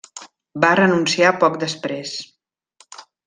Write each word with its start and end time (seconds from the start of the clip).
Va 0.63 0.71
renunciar 0.79 1.33
poc 1.45 1.59
després. 1.65 2.17